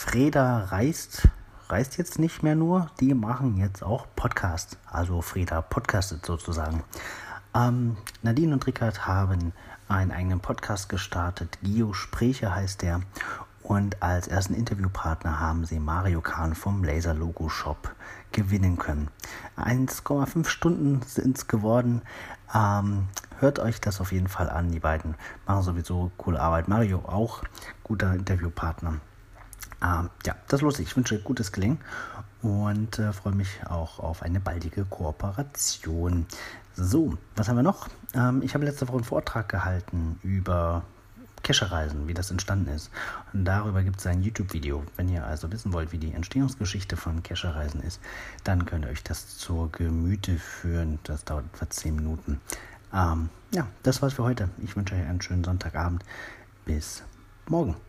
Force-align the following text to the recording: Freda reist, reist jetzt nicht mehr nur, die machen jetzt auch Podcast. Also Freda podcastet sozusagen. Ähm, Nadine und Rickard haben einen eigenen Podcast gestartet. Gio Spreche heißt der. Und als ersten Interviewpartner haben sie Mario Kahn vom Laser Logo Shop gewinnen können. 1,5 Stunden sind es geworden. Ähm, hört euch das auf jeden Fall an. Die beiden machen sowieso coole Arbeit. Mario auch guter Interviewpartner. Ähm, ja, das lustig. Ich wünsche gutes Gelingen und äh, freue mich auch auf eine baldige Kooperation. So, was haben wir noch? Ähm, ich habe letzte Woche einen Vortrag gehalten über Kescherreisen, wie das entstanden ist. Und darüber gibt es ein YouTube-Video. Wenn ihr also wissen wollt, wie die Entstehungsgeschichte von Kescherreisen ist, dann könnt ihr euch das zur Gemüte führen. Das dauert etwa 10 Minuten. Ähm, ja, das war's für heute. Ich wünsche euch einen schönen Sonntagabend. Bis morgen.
Freda 0.00 0.66
reist, 0.66 1.28
reist 1.68 1.98
jetzt 1.98 2.20
nicht 2.20 2.44
mehr 2.44 2.54
nur, 2.54 2.88
die 3.00 3.14
machen 3.14 3.56
jetzt 3.56 3.82
auch 3.82 4.06
Podcast. 4.14 4.78
Also 4.86 5.22
Freda 5.22 5.60
podcastet 5.60 6.24
sozusagen. 6.24 6.84
Ähm, 7.52 7.96
Nadine 8.22 8.54
und 8.54 8.64
Rickard 8.68 9.08
haben 9.08 9.52
einen 9.88 10.12
eigenen 10.12 10.38
Podcast 10.38 10.88
gestartet. 10.88 11.58
Gio 11.62 11.94
Spreche 11.94 12.54
heißt 12.54 12.82
der. 12.82 13.00
Und 13.64 14.00
als 14.00 14.28
ersten 14.28 14.54
Interviewpartner 14.54 15.40
haben 15.40 15.64
sie 15.64 15.80
Mario 15.80 16.20
Kahn 16.20 16.54
vom 16.54 16.84
Laser 16.84 17.12
Logo 17.12 17.48
Shop 17.48 17.92
gewinnen 18.30 18.78
können. 18.78 19.08
1,5 19.56 20.46
Stunden 20.46 21.02
sind 21.02 21.38
es 21.38 21.48
geworden. 21.48 22.02
Ähm, 22.54 23.08
hört 23.40 23.58
euch 23.58 23.80
das 23.80 24.00
auf 24.00 24.12
jeden 24.12 24.28
Fall 24.28 24.48
an. 24.48 24.70
Die 24.70 24.80
beiden 24.80 25.16
machen 25.44 25.64
sowieso 25.64 26.12
coole 26.16 26.40
Arbeit. 26.40 26.68
Mario 26.68 27.00
auch 27.00 27.42
guter 27.82 28.14
Interviewpartner. 28.14 29.00
Ähm, 29.82 30.10
ja, 30.26 30.34
das 30.48 30.60
lustig. 30.60 30.88
Ich 30.88 30.96
wünsche 30.96 31.18
gutes 31.20 31.52
Gelingen 31.52 31.78
und 32.42 32.98
äh, 32.98 33.12
freue 33.12 33.34
mich 33.34 33.48
auch 33.68 33.98
auf 33.98 34.22
eine 34.22 34.40
baldige 34.40 34.84
Kooperation. 34.84 36.26
So, 36.74 37.16
was 37.36 37.48
haben 37.48 37.56
wir 37.56 37.62
noch? 37.62 37.88
Ähm, 38.14 38.42
ich 38.42 38.54
habe 38.54 38.64
letzte 38.64 38.88
Woche 38.88 38.98
einen 38.98 39.04
Vortrag 39.04 39.48
gehalten 39.48 40.18
über 40.22 40.82
Kescherreisen, 41.42 42.08
wie 42.08 42.14
das 42.14 42.30
entstanden 42.30 42.68
ist. 42.68 42.90
Und 43.32 43.44
darüber 43.44 43.82
gibt 43.82 44.00
es 44.00 44.06
ein 44.06 44.22
YouTube-Video. 44.22 44.84
Wenn 44.96 45.08
ihr 45.08 45.24
also 45.24 45.50
wissen 45.50 45.72
wollt, 45.72 45.92
wie 45.92 45.98
die 45.98 46.12
Entstehungsgeschichte 46.12 46.96
von 46.96 47.22
Kescherreisen 47.22 47.80
ist, 47.82 48.00
dann 48.44 48.66
könnt 48.66 48.84
ihr 48.84 48.90
euch 48.90 49.02
das 49.02 49.38
zur 49.38 49.70
Gemüte 49.72 50.38
führen. 50.38 50.98
Das 51.04 51.24
dauert 51.24 51.44
etwa 51.54 51.70
10 51.70 51.96
Minuten. 51.96 52.40
Ähm, 52.92 53.28
ja, 53.52 53.66
das 53.82 54.02
war's 54.02 54.14
für 54.14 54.24
heute. 54.24 54.48
Ich 54.62 54.76
wünsche 54.76 54.94
euch 54.94 55.02
einen 55.02 55.22
schönen 55.22 55.44
Sonntagabend. 55.44 56.04
Bis 56.64 57.02
morgen. 57.46 57.87